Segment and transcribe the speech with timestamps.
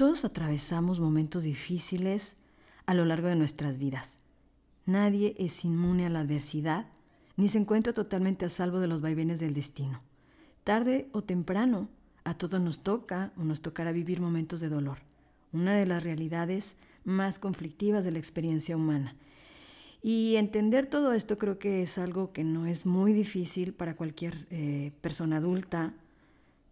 [0.00, 2.36] Todos atravesamos momentos difíciles
[2.86, 4.16] a lo largo de nuestras vidas.
[4.86, 6.86] Nadie es inmune a la adversidad
[7.36, 10.00] ni se encuentra totalmente a salvo de los vaivenes del destino.
[10.64, 11.90] Tarde o temprano,
[12.24, 15.00] a todos nos toca o nos tocará vivir momentos de dolor,
[15.52, 19.16] una de las realidades más conflictivas de la experiencia humana.
[20.02, 24.46] Y entender todo esto creo que es algo que no es muy difícil para cualquier
[24.48, 25.92] eh, persona adulta,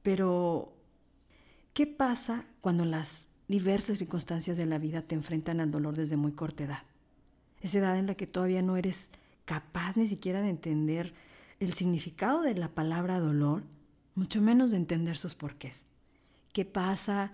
[0.03, 0.78] pero
[1.73, 6.33] ¿Qué pasa cuando las diversas circunstancias de la vida te enfrentan al dolor desde muy
[6.33, 6.83] corta edad?
[7.61, 9.11] Esa edad en la que todavía no eres
[9.45, 11.15] capaz ni siquiera de entender
[11.61, 13.65] el significado de la palabra dolor,
[14.15, 15.87] mucho menos de entender sus porqués.
[16.53, 17.33] ¿Qué pasa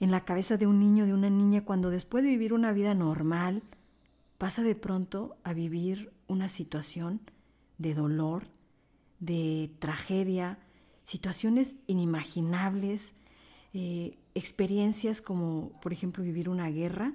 [0.00, 2.94] en la cabeza de un niño, de una niña, cuando después de vivir una vida
[2.94, 3.62] normal,
[4.38, 7.20] pasa de pronto a vivir una situación
[7.78, 8.48] de dolor,
[9.20, 10.58] de tragedia,
[11.04, 13.14] situaciones inimaginables,
[13.76, 17.12] eh, experiencias como, por ejemplo, vivir una guerra,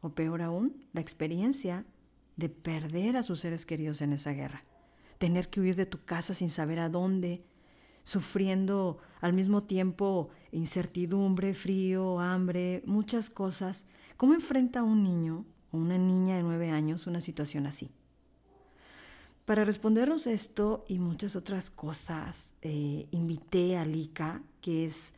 [0.00, 1.84] o peor aún, la experiencia
[2.36, 4.62] de perder a sus seres queridos en esa guerra,
[5.18, 7.42] tener que huir de tu casa sin saber a dónde,
[8.04, 13.84] sufriendo al mismo tiempo incertidumbre, frío, hambre, muchas cosas.
[14.16, 17.90] ¿Cómo enfrenta un niño o una niña de nueve años una situación así?
[19.44, 25.14] Para respondernos esto y muchas otras cosas, eh, invité a Lika, que es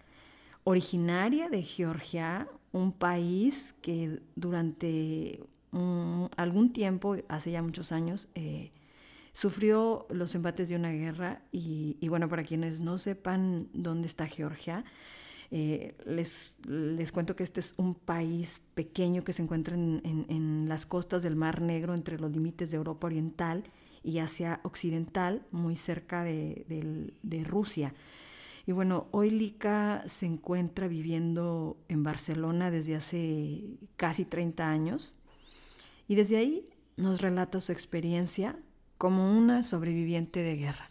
[0.71, 5.41] originaria de Georgia, un país que durante
[6.37, 8.73] algún tiempo, hace ya muchos años, eh,
[9.33, 14.85] sufrió los embates de una guerra y, bueno, para quienes no sepan dónde está Georgia,
[15.53, 20.87] eh, les, les, cuento que este es un país pequeño que se encuentra en, las
[20.87, 23.65] costas del Mar Negro, entre los límites de Europa Oriental
[24.05, 27.93] y Asia Occidental, muy cerca de, de Rusia.
[28.71, 33.65] Y bueno, hoy Lika se encuentra viviendo en Barcelona desde hace
[33.97, 35.17] casi 30 años
[36.07, 36.65] y desde ahí
[36.97, 38.55] nos relata su experiencia
[38.97, 40.87] como una sobreviviente de guerra.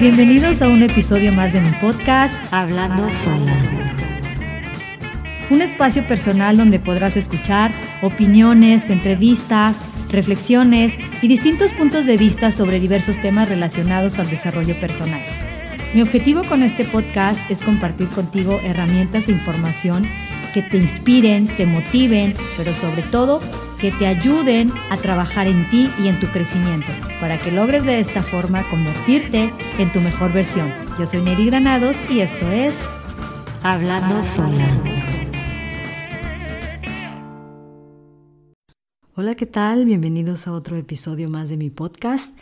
[0.00, 3.96] Bienvenidos a un episodio más de mi podcast Hablando Sola.
[5.50, 7.70] Un espacio personal donde podrás escuchar
[8.02, 15.22] opiniones, entrevistas, reflexiones y distintos puntos de vista sobre diversos temas relacionados al desarrollo personal.
[15.92, 20.06] Mi objetivo con este podcast es compartir contigo herramientas e información
[20.54, 23.40] que te inspiren, te motiven, pero sobre todo
[23.80, 27.98] que te ayuden a trabajar en ti y en tu crecimiento, para que logres de
[27.98, 30.72] esta forma convertirte en tu mejor versión.
[30.96, 32.78] Yo soy Neri Granados y esto es
[33.64, 34.68] Hablando Sola.
[39.16, 39.84] Hola, ¿qué tal?
[39.86, 42.38] Bienvenidos a otro episodio más de mi podcast.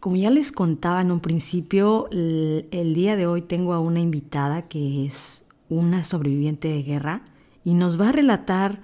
[0.00, 4.62] Como ya les contaba en un principio, el, día de hoy tengo a una invitada
[4.62, 7.22] que es una sobreviviente de guerra
[7.64, 8.78] y nos va a relatar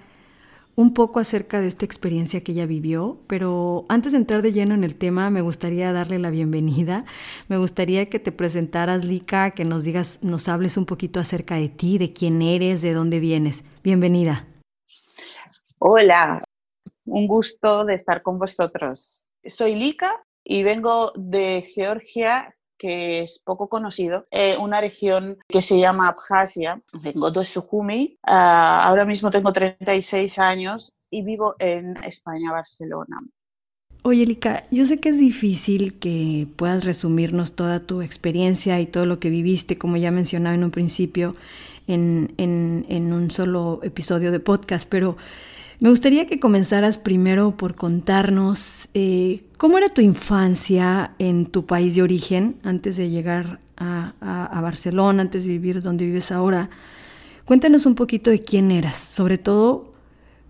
[0.75, 4.73] un poco acerca de esta experiencia que ella vivió, pero antes de entrar de lleno
[4.73, 7.05] en el tema, me gustaría darle la bienvenida.
[7.47, 11.69] Me gustaría que te presentaras, Lika, que nos digas, nos hables un poquito acerca de
[11.69, 13.63] ti, de quién eres, de dónde vienes.
[13.83, 14.47] Bienvenida.
[15.77, 16.43] Hola,
[17.05, 19.23] un gusto de estar con vosotros.
[19.45, 25.79] Soy Lika, y vengo de Georgia, que es poco conocido, eh, una región que se
[25.79, 26.81] llama Abjasia.
[27.01, 33.21] Vengo de Sujumi, ah, ahora mismo tengo 36 años y vivo en España, Barcelona.
[34.05, 39.05] Oye, Lika, yo sé que es difícil que puedas resumirnos toda tu experiencia y todo
[39.05, 41.35] lo que viviste, como ya mencionaba en un principio,
[41.87, 45.15] en, en un solo episodio de podcast, pero
[45.83, 51.93] me gustaría que comenzaras primero por contarnos eh, cómo era tu infancia en tu país
[51.93, 56.69] de origen antes de llegar a, Barcelona, antes de vivir donde vives ahora.
[57.43, 59.91] Cuéntanos un poquito de quién eras, sobre todo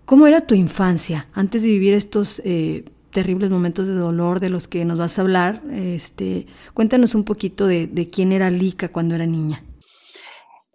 [0.06, 4.68] cómo era tu infancia antes de vivir estos eh, terribles momentos de dolor de los
[4.68, 5.64] que nos vas a hablar.
[5.72, 6.46] Este,
[6.76, 9.64] cuéntanos un poquito de, quién era Lika cuando era niña.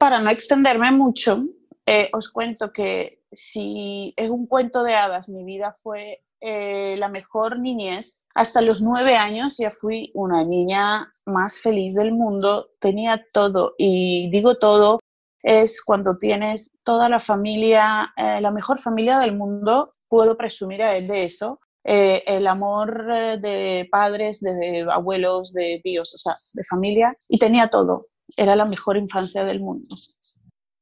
[0.01, 1.45] Para no extenderme mucho,
[1.87, 7.09] eh, os cuento que si es un cuento de hadas, mi vida fue eh, la
[7.09, 8.27] mejor niñez.
[8.35, 14.31] Hasta los nueve años ya fui una niña más feliz del mundo, tenía todo y
[14.31, 15.01] digo todo
[15.43, 20.97] es cuando tienes toda la familia, eh, la mejor familia del mundo, puedo presumir a
[20.97, 21.61] él de eso.
[21.85, 27.69] Eh, el amor de padres, de abuelos, de tíos, o sea, de familia, y tenía
[27.69, 28.09] todo.
[28.37, 29.89] Era la mejor infancia del mundo.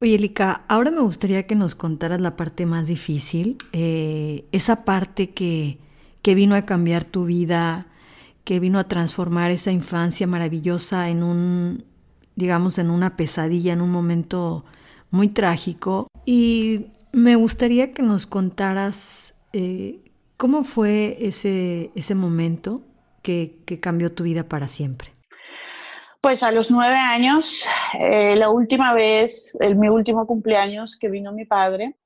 [0.02, 5.30] Oye, Lika, ahora me gustaría que nos contaras la parte más difícil, eh, esa parte
[5.30, 5.78] que,
[6.20, 7.86] que vino a cambiar tu vida,
[8.44, 11.84] que vino a transformar esa infancia maravillosa en un,
[12.34, 14.66] digamos, en una pesadilla, en un momento
[15.10, 16.08] muy trágico.
[16.26, 20.00] Y me gustaría que nos contaras eh,
[20.36, 22.82] cómo fue ese, ese momento
[23.22, 25.15] que, cambió tu vida para siempre.
[26.26, 27.68] Pues a los nueve años,
[28.00, 31.98] eh, la última vez, el, mi último cumpleaños que vino mi padre,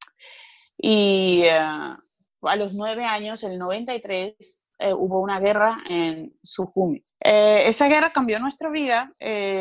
[0.76, 7.02] y eh, a los nueve años, el 93, eh, hubo una guerra en Sujumi.
[7.19, 9.11] Esa guerra cambió nuestra vida.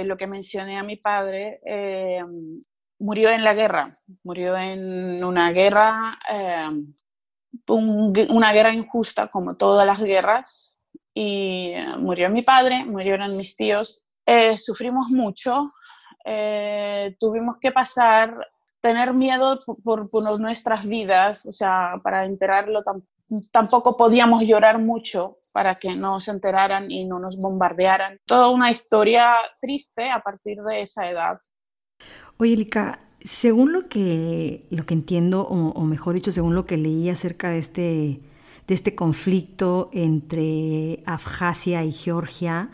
[0.03, 1.61] Lo que mencioné a mi padre,
[2.99, 6.19] murió en la guerra, murió en una guerra,
[7.65, 10.75] una guerra injusta como todas las guerras.
[11.13, 14.05] Y murió mi padre, murieron mis tíos.
[14.57, 15.71] Sufrimos mucho,
[17.19, 18.35] tuvimos que pasar
[18.81, 22.83] tener miedo por, por, nuestras vidas, o sea, para enterarlo
[23.51, 28.19] tampoco podíamos llorar mucho para que no se enteraran y no nos bombardearan.
[28.25, 31.39] Toda una historia triste a partir de esa edad.
[32.37, 37.09] Oye, Lika, según lo que, lo que entiendo, o, mejor dicho, según lo que leí
[37.09, 38.21] acerca de este,
[38.67, 42.71] de este conflicto entre Abjasia y Georgia,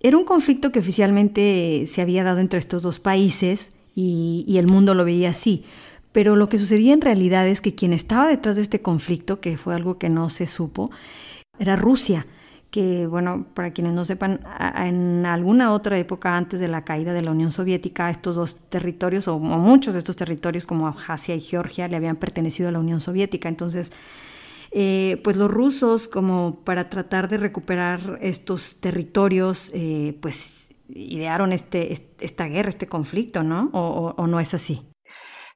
[0.00, 4.66] era un conflicto que oficialmente se había dado entre estos dos países y, y el
[4.66, 5.64] mundo lo veía así.
[6.12, 9.56] Pero lo que sucedía en realidad es que quien estaba detrás de este conflicto, que
[9.56, 10.90] fue algo que no se supo,
[11.58, 12.26] era Rusia,
[12.70, 14.40] que bueno, para quienes no sepan,
[14.76, 19.26] en alguna otra época antes de la caída de la Unión Soviética, estos dos territorios,
[19.28, 23.00] o muchos de estos territorios como Abjasia y Georgia, le habían pertenecido a la Unión
[23.00, 23.48] Soviética.
[23.48, 23.92] Entonces,
[24.70, 31.92] eh, pues los rusos, como para tratar de recuperar estos territorios, eh, pues idearon este,
[32.20, 33.70] esta guerra, este conflicto, ¿no?
[33.72, 34.88] o no es así?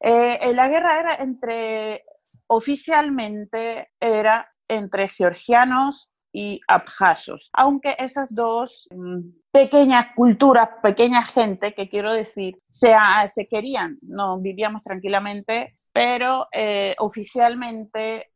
[0.04, 2.04] Eh, la guerra era entre,
[2.48, 9.20] oficialmente era entre georgianos y abjasos, aunque esas dos mm,
[9.52, 12.94] pequeñas culturas, pequeña gente, que quiero decir, se,
[13.28, 18.32] se querían, no vivíamos tranquilamente, pero eh, oficialmente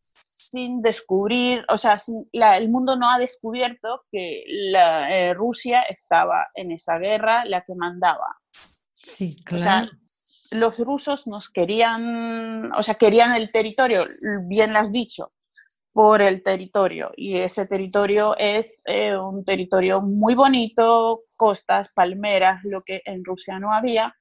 [0.57, 1.97] sin descubrir, o sea,
[2.33, 4.43] el mundo no ha descubierto que
[4.73, 8.27] la, eh, Rusia estaba en esa guerra, la que mandaba.
[8.95, 9.91] Sí, claro
[10.53, 14.05] los rusos nos querían, o sea, querían el territorio,
[14.47, 15.33] bien lo has dicho,
[15.93, 17.11] por el territorio.
[17.17, 23.59] Y ese territorio es eh, un territorio muy bonito, costas, palmeras, lo que en Rusia
[23.59, 24.15] no había,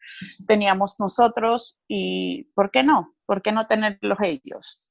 [0.48, 3.14] teníamos nosotros y ¿por qué no?
[3.26, 4.90] ¿Por qué no tenerlos ellos?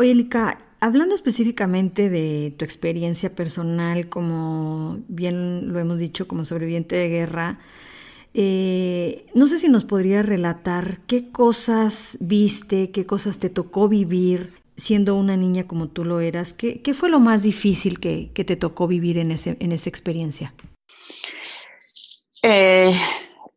[0.00, 6.96] Oye, Lika, hablando específicamente de tu experiencia personal, como bien lo hemos dicho, como sobreviviente
[6.96, 7.58] de guerra,
[8.32, 14.54] eh, no sé si nos podría relatar qué cosas viste, qué cosas te tocó vivir
[14.74, 16.54] siendo una niña como tú lo eras.
[16.54, 20.54] ¿Qué, fue lo más difícil que, te tocó vivir en, ese, en esa experiencia?
[22.42, 22.98] Eh,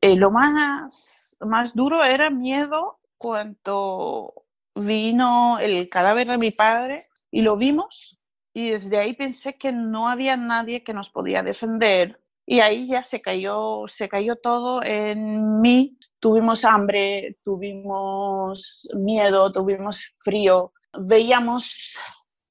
[0.02, 4.43] eh, lo más, más duro era miedo cuando
[4.76, 8.20] vino el cadáver de mi padre y lo vimos
[8.54, 13.04] y desde ahí pensé que no había nadie que nos podía defender y ahí ya
[13.04, 15.98] se cayó, se cayó todo en mí.
[16.20, 20.74] Tuvimos hambre, tuvimos miedo, tuvimos frío.
[20.98, 21.98] Veíamos,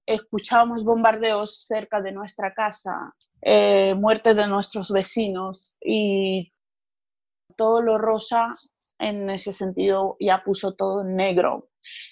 [0.07, 6.53] escuchábamos bombardeos cerca de nuestra casa, eh, muerte de nuestros vecinos y
[7.57, 8.51] todo lo rosa
[8.99, 11.69] en ese sentido ya puso todo negro.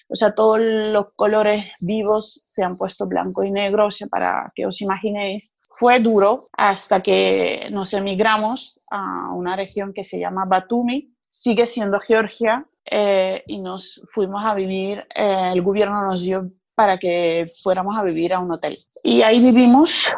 [0.09, 4.45] O sea, todos los colores vivos se han puesto blanco y negro, o sea, para
[4.55, 5.57] que os imaginéis.
[5.77, 11.99] Fue duro hasta que nos emigramos a una región que se llama Batumi, sigue siendo
[11.99, 17.95] Georgia, eh, y nos fuimos a vivir, eh, el gobierno nos dio para que fuéramos
[17.95, 18.77] a vivir a un hotel.
[19.03, 20.11] Y ahí vivimos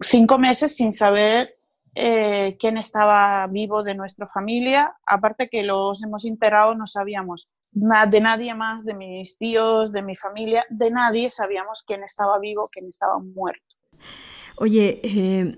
[0.00, 1.56] cinco meses sin saber
[1.94, 8.20] eh, quién estaba vivo de nuestra familia, aparte que los hemos enterado, no sabíamos de
[8.20, 12.86] nadie más, de mis tíos, de mi familia, de nadie sabíamos quién estaba vivo, quién
[12.86, 13.64] estaba muerto.
[14.56, 15.56] Oye, eh,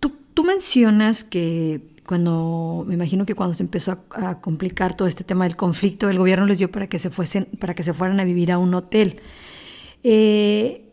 [0.00, 5.44] tú, mencionas que cuando, me imagino que cuando se empezó a, complicar todo este tema
[5.44, 8.24] del conflicto, el gobierno les dio para que se fuesen, para que se fueran a
[8.24, 9.20] vivir a un hotel.
[10.04, 10.84] Eh,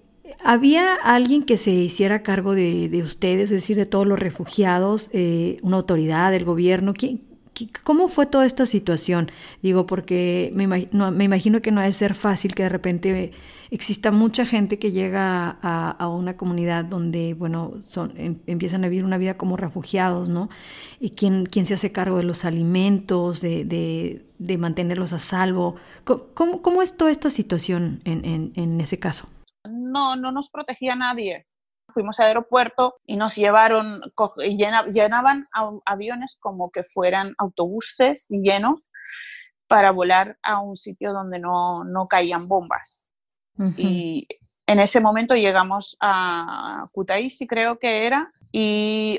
[0.44, 5.58] ¿Había alguien que se hiciera cargo de, ustedes, es decir, de todos los refugiados, eh,
[5.62, 6.94] una autoridad del gobierno?
[7.84, 9.32] ¿Cómo fue toda esta situación?
[9.62, 13.32] Digo, porque me, imagino que no ha de ser fácil que de repente
[13.72, 19.06] exista mucha gente que llega a, una comunidad donde, bueno, son, em, empiezan a vivir
[19.06, 20.50] una vida como refugiados, ¿no?
[21.00, 23.66] Y quién, quién se hace cargo de los alimentos, de,
[24.38, 25.76] de, mantenerlos a salvo.
[26.04, 29.28] ¿Cómo, ¿Cómo, es toda esta situación en, en ese caso?
[29.96, 31.46] no, no nos protegía nadie.
[31.96, 34.02] Fuimos al aeropuerto y nos llevaron,
[34.50, 35.48] llenaban
[35.86, 38.92] aviones como que fueran autobuses llenos
[39.68, 43.10] para volar a un sitio donde no, no caían bombas.
[43.78, 44.28] Y
[44.68, 49.18] en ese momento llegamos a Kutaisi, creo que era, y,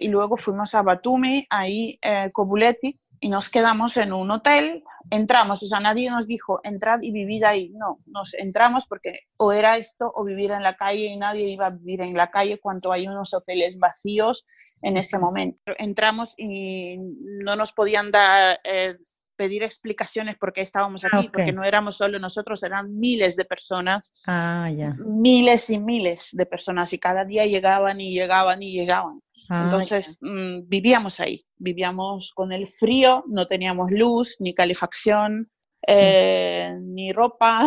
[0.00, 5.62] y luego fuimos a Batumi, ahí eh, Kobuleti, y nos quedamos en un hotel, entramos,
[5.62, 9.76] o sea, nadie nos dijo, entrad y vivid ahí, no, nos entramos porque o era
[9.76, 12.90] esto o vivir en la calle y nadie iba a vivir en la calle cuando
[12.90, 14.44] hay unos hoteles vacíos
[14.82, 15.72] en ese momento.
[15.78, 18.58] Entramos y no nos podían dar...
[18.64, 18.96] Eh,
[19.34, 24.22] pedir explicaciones por qué estábamos aquí, porque no éramos solo nosotros, eran miles de personas,
[24.28, 24.94] ah, ya.
[25.06, 29.20] miles y miles de personas, y cada día llegaban y llegaban y llegaban.
[29.48, 35.50] Ah, Entonces mm, vivíamos ahí, vivíamos con el frío, no teníamos luz, ni calefacción,
[35.86, 37.66] eh, ni ropa.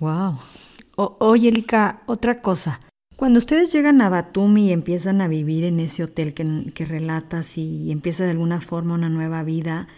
[0.00, 0.38] Wow.
[0.96, 2.80] oye, Elika, otra cosa.
[3.16, 7.58] Cuando ustedes llegan a Batumi y empiezan a vivir en ese hotel que, que relatas
[7.58, 9.88] y empieza de alguna forma una nueva vida,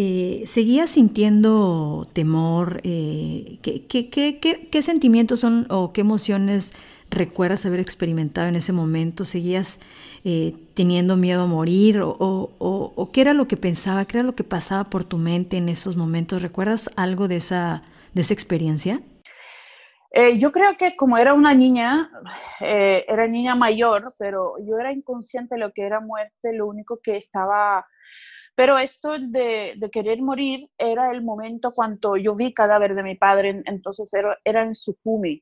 [0.00, 2.80] eh, ¿seguías sintiendo temor?
[2.84, 6.72] Eh, ¿qué, qué, qué, qué, sentimientos son o qué emociones
[7.10, 9.24] recuerdas haber experimentado en ese momento?
[9.24, 9.78] ¿Seguías
[10.24, 12.00] eh, teniendo miedo a morir?
[12.02, 14.04] O, qué era lo que pensaba?
[14.04, 16.42] ¿Qué era lo que pasaba por tu mente en esos momentos?
[16.42, 17.82] ¿Recuerdas algo de esa,
[18.14, 19.00] de esa experiencia?
[20.10, 22.10] Eh, yo creo que como era una niña,
[22.60, 27.00] eh, era niña mayor, pero yo era inconsciente de lo que era muerte, lo único
[27.02, 27.86] que estaba...
[28.54, 33.14] Pero esto de, de querer morir era el momento cuando yo vi cadáver de mi
[33.14, 35.40] padre, entonces era, era en Sukumi.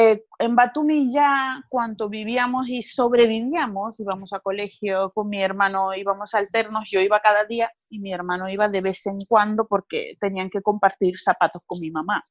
[0.00, 6.34] Eh, en Batumi ya cuando vivíamos y sobrevivíamos, íbamos a colegio con mi hermano, íbamos
[6.34, 10.50] alternos, yo iba cada día y mi hermano iba de vez en cuando porque tenían
[10.50, 12.22] que compartir zapatos con mi mamá.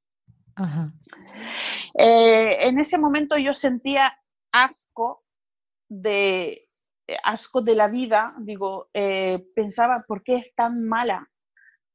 [1.99, 4.17] Eh, en ese momento yo sentía
[4.53, 5.25] asco
[5.89, 6.69] de,
[7.21, 11.29] asco de la vida, digo, eh, pensaba, ¿por qué es tan mala?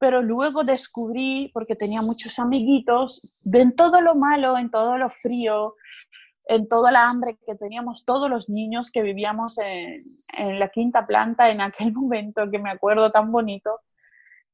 [0.03, 5.09] Pero luego descubrí, porque tenía muchos amiguitos, de en todo lo malo, en todo lo
[5.09, 5.77] frío,
[6.47, 10.01] en toda la hambre que teníamos todos los niños que vivíamos en,
[10.37, 13.79] en, la quinta planta en aquel momento, que me acuerdo tan bonito,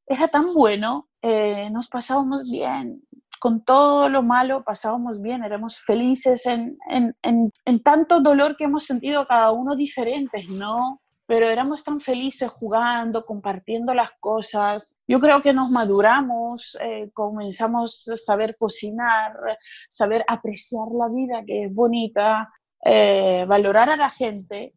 [0.07, 3.01] era tan bueno, eh, nos pasábamos bien,
[3.41, 8.65] con todo lo malo pasábamos bien, éramos felices en, en, en, en tanto dolor que
[8.65, 11.01] hemos sentido cada uno diferentes, ¿no?
[11.29, 14.99] Pero éramos tan felices jugando, compartiendo las cosas.
[15.07, 19.35] Yo creo que nos maduramos, eh, comenzamos a saber cocinar,
[19.91, 22.49] saber apreciar la vida, que es bonita,
[22.83, 24.73] eh, valorar a la gente.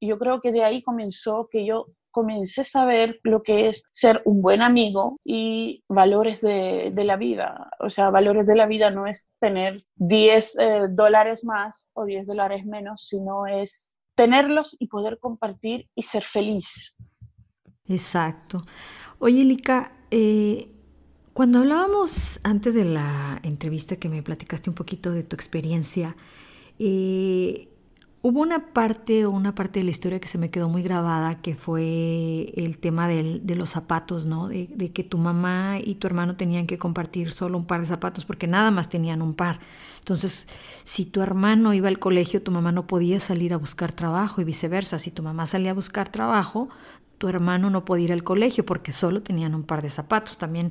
[0.00, 4.22] Yo creo que de ahí comenzó que yo comencé a saber lo que es ser
[4.24, 7.70] un buen amigo y valores de, de la vida.
[7.78, 12.26] O sea, valores de la vida no es tener 10 eh, dólares más o 10
[12.26, 16.96] dólares menos, sino es tenerlos y poder compartir y ser feliz.
[17.86, 18.62] Exacto.
[19.20, 20.72] Oye, Lika, eh,
[21.32, 26.16] cuando hablábamos antes de la entrevista que me platicaste un poquito de tu experiencia,
[26.78, 27.68] eh,
[28.26, 31.40] hubo una parte o una parte de la historia que se me quedó muy grabada,
[31.40, 34.48] que fue el tema de los zapatos, ¿no?
[34.48, 37.86] De, de, que tu mamá y tu hermano tenían que compartir solo un par de
[37.86, 39.60] zapatos porque nada más tenían un par.
[40.00, 40.48] Entonces,
[40.82, 44.44] si tu hermano iba al colegio, tu mamá no podía salir a buscar trabajo y
[44.44, 44.98] viceversa.
[44.98, 46.68] Si tu mamá salía a buscar trabajo,
[47.18, 50.38] tu hermano no podía ir al colegio porque solo tenían un par de zapatos.
[50.38, 50.70] También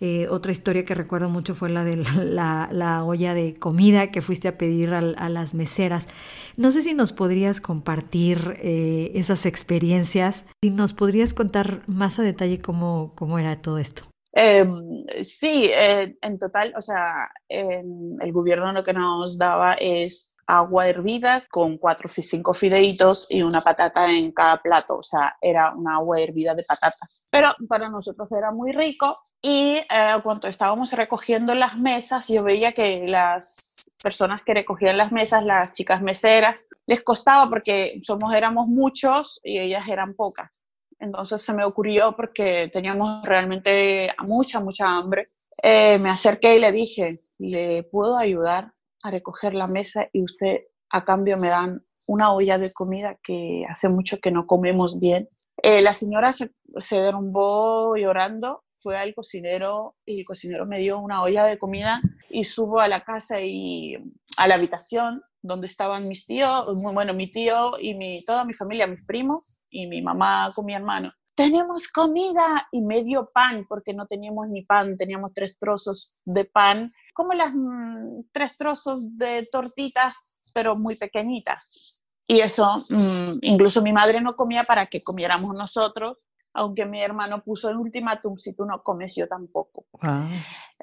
[0.00, 4.48] eh, otra historia que recuerdo mucho fue la de la, olla de comida que fuiste
[4.48, 6.08] a pedir a, las meseras.
[6.56, 12.22] No sé si nos podrías compartir eh, esas experiencias y nos podrías contar más a
[12.22, 14.02] detalle cómo, cómo era todo esto.
[14.32, 20.88] Em, sí, eh, en total, o sea, el gobierno lo que nos daba es agua
[20.88, 25.72] hervida con cuatro o cinco fideitos y una patata en cada plato, o sea, era
[25.74, 27.28] una agua hervida de patatas.
[27.30, 32.72] Pero para nosotros era muy rico y eh, cuando estábamos recogiendo las mesas, yo veía
[32.72, 38.66] que las personas que recogían las mesas, las chicas meseras, les costaba porque somos éramos
[38.66, 40.50] muchos y ellas eran pocas.
[40.98, 45.26] Entonces se me ocurrió porque teníamos realmente mucha, mucha hambre.
[45.62, 48.70] Eh, me acerqué y le dije, ¿le puedo ayudar
[49.02, 53.64] a recoger la mesa y usted a cambio me dan una olla de comida que
[53.68, 55.28] hace mucho que no comemos bien?
[55.62, 60.98] Eh, la señora se, se derrumbó llorando, fue al cocinero y el cocinero me dio
[60.98, 63.96] una olla de comida y subo a la casa y
[64.36, 69.04] a la habitación donde estaban mis tíos, bueno, mi tío y toda mi familia, mis
[69.06, 71.10] primos y mi mamá con mi hermano.
[71.34, 76.88] Tenemos comida y medio pan, porque no teníamos ni pan, teníamos tres trozos de pan,
[77.20, 82.00] como las mm, tres trozos de tortitas, pero muy pequeñitas.
[82.26, 86.16] Y eso, mm, incluso mi madre no comía para que comiéramos nosotros.
[86.52, 89.84] aunque mi hermano puso el ultimátum, si tú no comes, yo tampoco.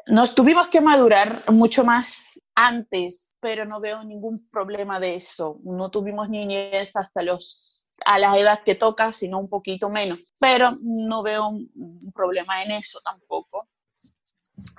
[0.07, 5.59] Nos tuvimos que madurar mucho más antes, pero no veo ningún problema de eso.
[5.63, 10.71] No tuvimos niñez hasta los a la edad que toca, sino un poquito menos, pero
[10.81, 13.67] no veo un problema en eso tampoco.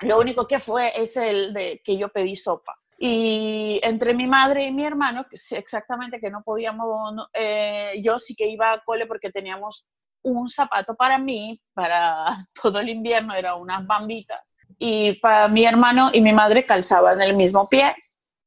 [0.01, 2.75] Lo único que fue es el de que yo pedí sopa.
[2.97, 8.47] Y entre mi madre y mi hermano, exactamente que no podíamos, eh, yo sí que
[8.47, 9.89] iba a cole porque teníamos
[10.21, 12.25] un zapato para mí, para
[12.61, 14.41] todo el invierno, eran unas bambitas,
[14.77, 17.95] y para mi hermano y mi madre calzaban el mismo pie.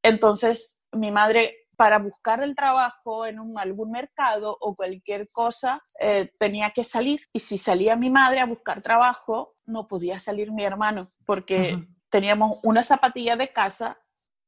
[0.02, 6.70] Entonces, mi madre, para buscar el trabajo en algún mercado o cualquier cosa, eh, tenía
[6.70, 7.22] que salir.
[7.32, 12.64] Y si salía mi madre a buscar trabajo, no podía salir mi hermano, porque teníamos
[12.64, 13.98] una zapatilla de casa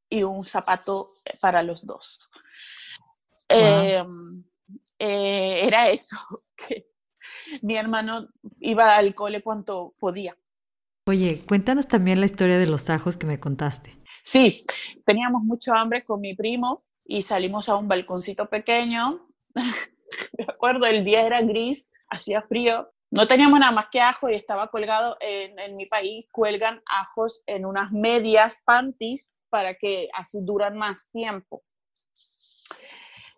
[0.08, 1.08] y un zapato
[1.40, 2.30] para los dos.
[3.48, 4.44] Em,
[5.00, 6.16] eh, era eso,
[6.56, 6.86] que
[7.62, 8.28] mi hermano
[8.60, 10.38] iba al cole cuanto podía.
[11.08, 13.90] Oye, cuéntanos también la historia de los ajos que me contaste.
[14.22, 14.64] Sí,
[15.04, 19.28] teníamos mucho hambre con mi primo y salimos a un balconcito pequeño.
[19.54, 22.90] me acuerdo, el día era gris, hacía frío.
[23.10, 27.42] No teníamos nada más que ajo y estaba colgado en, en mi país, cuelgan ajos
[27.46, 31.62] en unas medias panties para que así duran más tiempo.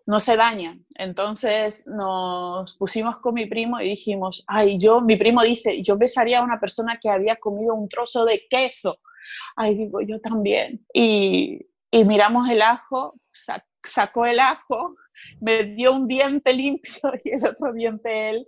[0.07, 0.85] No se dañan.
[0.97, 6.39] Entonces nos pusimos con mi primo y dijimos, ay, yo, mi primo dice, yo besaría
[6.39, 8.99] a una persona que había comido un trozo de queso.
[9.55, 10.83] Ay, digo, yo también.
[10.93, 13.15] Y, y miramos el ajo,
[13.83, 14.95] sacó el ajo,
[15.41, 18.47] me dio un diente limpio y el otro diente él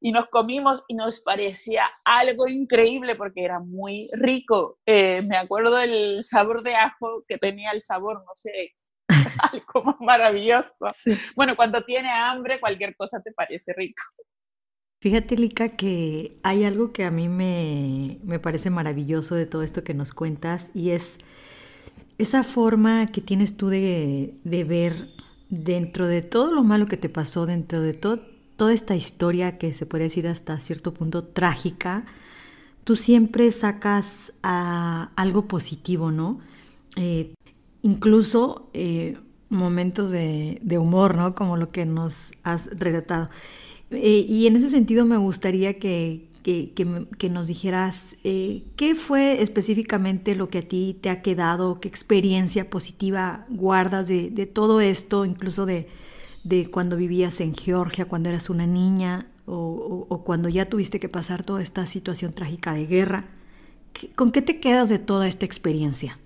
[0.00, 4.78] y nos comimos y nos parecía algo increíble porque era muy rico.
[4.86, 8.74] Eh, me acuerdo del sabor de ajo que tenía el sabor, no sé,
[9.52, 10.74] algo más maravilloso.
[11.36, 14.02] Bueno, cuando tiene hambre cualquier cosa te parece rico.
[15.02, 19.82] Fíjate, Lika, que hay algo que a mí me, me parece maravilloso de todo esto
[19.82, 21.18] que nos cuentas y es
[22.20, 25.08] esa forma que tienes tú de, de ver
[25.48, 29.86] dentro de todo lo malo que te pasó, dentro de toda esta historia que se
[29.86, 32.04] puede decir hasta cierto punto trágica,
[32.84, 36.40] tú siempre sacas algo positivo, ¿no?
[36.96, 37.34] Eh,
[37.82, 41.34] incluso eh, momentos de, humor, ¿no?
[41.34, 43.28] Como lo que nos has relatado.
[43.90, 46.28] Eh, y en ese sentido me gustaría que,
[47.30, 53.46] nos dijeras qué fue específicamente lo que a ti te ha quedado, qué experiencia positiva
[53.48, 55.86] guardas de todo esto, incluso de,
[56.44, 61.44] de cuando vivías en Georgia, cuando eras una niña o, cuando ya tuviste que pasar
[61.44, 63.24] toda esta situación trágica de guerra.
[64.14, 66.18] ¿Con qué te quedas de toda esta experiencia?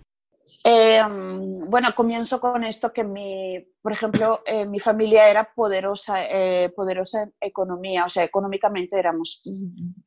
[0.62, 6.70] Em, bueno, comienzo con esto que mi, por ejemplo, eh, mi familia era poderosa, eh,
[6.74, 9.42] poderosa en economía, o sea, económicamente éramos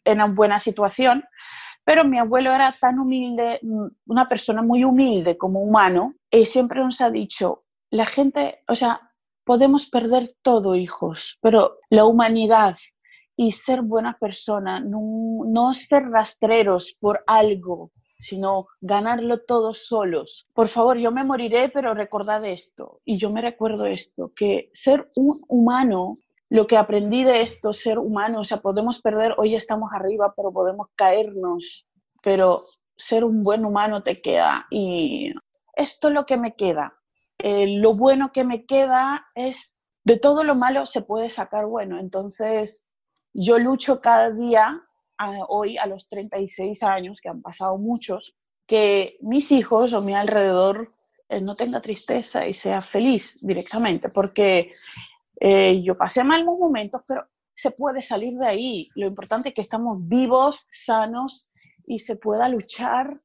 [0.06, 1.24] en una buena situación,
[1.84, 3.60] pero mi abuelo era tan humilde,
[4.06, 9.08] una persona muy humilde como humano, y siempre nos ha dicho, la gente, o sea,
[9.48, 12.76] Podemos perder todo, hijos, pero la humanidad
[13.38, 20.48] y ser buena persona, no, ser rastreros por algo, sino ganarlo todos solos.
[20.54, 25.10] Por favor, yo me moriré, pero recordad esto, y yo me recuerdo esto, que ser
[25.16, 26.14] un humano,
[26.50, 30.52] lo que aprendí de esto, ser humano, o sea, podemos perder, hoy estamos arriba, pero
[30.52, 31.86] podemos caernos,
[32.22, 32.64] pero
[32.96, 34.66] ser un buen humano te queda.
[34.72, 35.34] Y
[35.76, 36.94] esto es lo que me queda.
[37.38, 42.00] Eh, lo bueno que me queda es, de todo lo malo se puede sacar bueno.
[42.00, 42.90] Entonces,
[43.34, 44.87] yo lucho cada día,
[45.48, 50.94] hoy a los 36 años, que han pasado muchos, que mis hijos o mi alrededor
[51.30, 54.72] eh, no tenga tristeza y sea feliz directamente, porque
[55.40, 57.26] eh, yo pasé malos momentos, pero
[57.56, 58.90] se puede salir de ahí.
[58.96, 61.50] Lo importante es que estamos vivos, sanos
[61.86, 63.18] y se pueda luchar,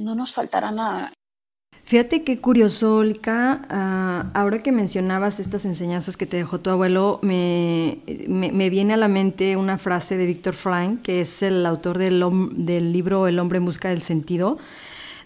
[0.00, 1.12] no nos faltará nada.
[1.92, 3.60] Fíjate qué curioso, Olika.
[3.68, 7.98] Ah, ahora que mencionabas estas enseñanzas que te dejó tu abuelo, me,
[8.70, 12.94] viene a la mente una frase de Víctor Frank, que es el autor del, del
[12.94, 14.56] libro El hombre en busca del sentido,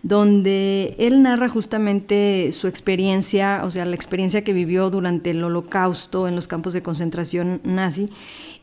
[0.03, 6.27] donde él narra justamente su experiencia, o sea, la experiencia que vivió durante el holocausto
[6.27, 8.07] en los campos de concentración nazi.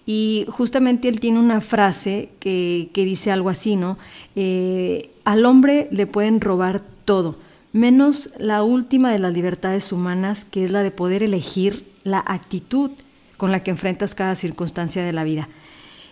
[0.05, 3.97] Y justamente él tiene una frase que, dice algo así, ¿no?
[4.35, 7.37] Eh, al hombre le pueden robar todo
[7.73, 12.91] menos la última de las libertades humanas, que es la de poder elegir la actitud
[13.37, 15.49] con la que enfrentas cada circunstancia de la vida.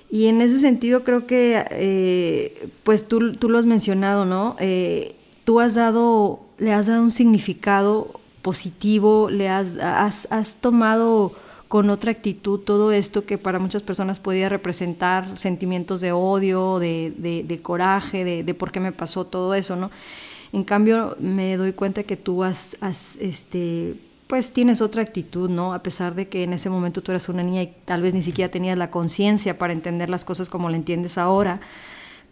[0.10, 4.58] Y en ese sentido creo que, eh, pues tú, tú, lo has mencionado, ¿no?
[4.60, 11.34] Eh, tú has dado, le has dado un significado positivo, le has, has, has tomado
[11.72, 17.60] con otra actitud todo esto que para muchas personas podía representar sentimientos de odio, de,
[17.64, 19.90] coraje, de, por qué me pasó todo eso, ¿no?
[20.54, 22.78] En cambio, me doy cuenta que tú has,
[23.20, 23.96] este,
[24.28, 25.74] pues tienes otra actitud, ¿no?
[25.74, 28.22] A pesar de que en ese momento tú eras una niña y tal vez ni
[28.22, 31.62] siquiera tenías la conciencia para entender las cosas como la entiendes ahora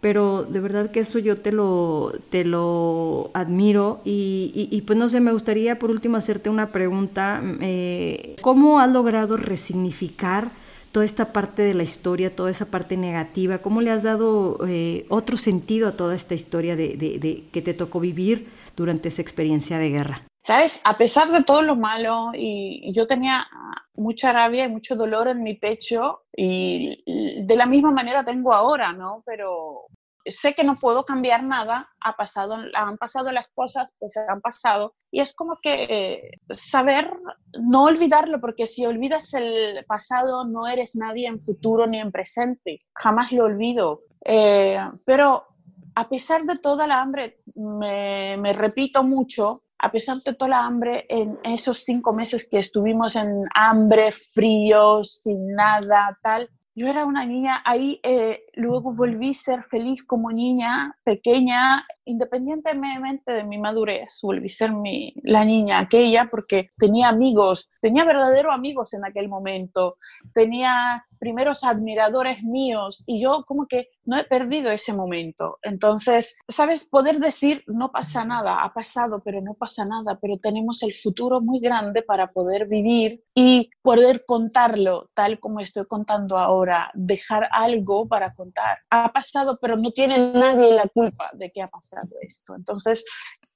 [0.00, 5.20] pero de verdad que eso yo te lo, te lo admiro y, pues no sé,
[5.20, 7.42] me gustaría por último hacerte una pregunta.
[7.60, 10.52] Eh, ¿Cómo has logrado resignificar
[10.92, 13.58] toda esta parte de la historia, toda esa parte negativa?
[13.58, 17.74] ¿Cómo le has dado eh, otro sentido a toda esta historia de, de, que te
[17.74, 20.22] tocó vivir durante esa experiencia de guerra?
[20.42, 23.46] Sabes, a pesar de todo lo malo, y yo tenía
[23.94, 28.92] mucha rabia y mucho dolor en mi pecho, y de la misma manera tengo ahora,
[28.92, 29.22] ¿no?
[29.26, 29.86] Pero
[30.24, 34.40] sé que no puedo cambiar nada, ha pasado, han pasado las cosas que se han
[34.40, 37.10] pasado, y es como que eh, saber
[37.58, 42.80] no olvidarlo, porque si olvidas el pasado, no eres nadie en futuro ni en presente,
[42.94, 44.02] jamás lo olvido.
[44.24, 45.46] Eh, pero
[45.94, 51.06] a pesar de toda la hambre, me, repito mucho, a pesar de toda la hambre,
[51.08, 57.26] en esos cinco meses que estuvimos en hambre, frío, sin nada, tal, yo era una
[57.26, 64.18] niña, ahí eh, luego volví a ser feliz como niña pequeña, independientemente de mi madurez,
[64.22, 69.28] volví a ser mi, la niña aquella porque tenía amigos, tenía verdaderos amigos en aquel
[69.28, 69.96] momento,
[70.34, 75.58] tenía primeros admiradores míos y yo como que no he perdido ese momento.
[75.62, 76.84] Entonces, ¿sabes?
[76.84, 81.40] Poder decir, no pasa nada, ha pasado, pero no pasa nada, pero tenemos el futuro
[81.40, 88.08] muy grande para poder vivir y poder contarlo tal como estoy contando ahora, dejar algo
[88.08, 88.49] para contar.
[88.90, 92.54] Ha pasado, pero no tiene nadie la culpa de que ha pasado esto.
[92.54, 93.04] Entonces,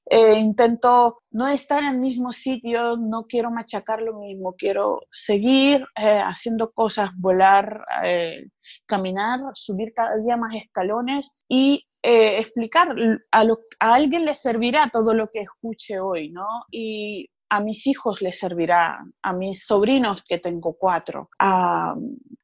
[0.06, 5.86] eh, intento no estar en el mismo sitio, no quiero machacar lo mismo, quiero seguir
[5.96, 8.48] eh, haciendo cosas, volar, eh,
[8.86, 12.94] caminar, subir cada día más escalones y explicar,
[13.32, 13.42] a,
[13.80, 16.46] a alguien le servirá todo lo que escuche hoy, ¿no?
[16.70, 21.94] Y a mis hijos les servirá, a mis sobrinos que tengo cuatro, a,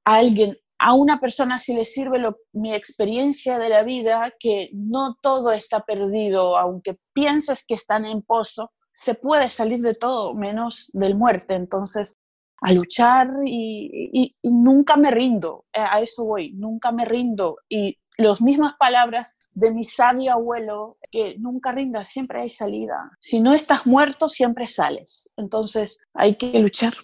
[0.04, 2.18] a alguien a una persona si le sirve
[2.52, 8.22] mi experiencia de la vida, que no todo está perdido, aunque pienses que están en
[8.22, 11.54] pozo, se puede salir de todo menos del muerte.
[11.54, 12.16] Entonces,
[12.62, 17.58] a luchar y, nunca me rindo, eh, a eso voy, nunca me rindo.
[17.68, 23.10] Y las mismas palabras de mi sabio abuelo, que nunca rindas, siempre hay salida.
[23.20, 25.30] Si no estás muerto, siempre sales.
[25.36, 26.94] Entonces, hay que luchar.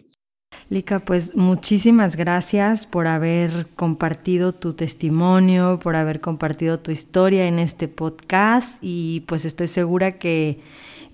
[0.69, 7.61] Lika, pues muchísimas gracias por haber compartido tu testimonio, por haber compartido tu historia en
[7.61, 10.61] este podcast y pues estoy segura que,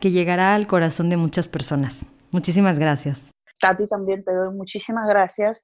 [0.01, 2.11] que llegará al corazón de muchas personas.
[2.31, 3.31] Muchísimas gracias.
[3.63, 5.63] A ti también te doy muchísimas gracias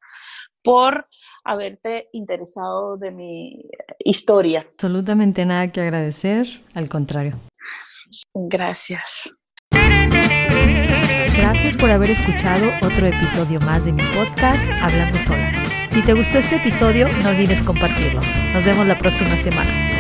[0.63, 1.09] por
[1.43, 4.67] haberte interesado de mi historia.
[4.73, 7.41] Absolutamente nada que agradecer, al contrario.
[8.35, 9.31] Gracias.
[11.37, 15.53] Gracias por haber escuchado otro episodio más de mi podcast Hablando Sola.
[15.90, 18.21] Si te gustó este episodio, no olvides compartirlo.
[18.53, 19.98] Nos vemos la próxima semana.